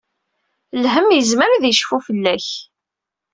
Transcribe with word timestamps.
Lhem 0.83 1.07
yezmer 1.17 1.49
ad 1.51 1.63
yecfu 1.65 1.97
fell-ak. 2.07 2.47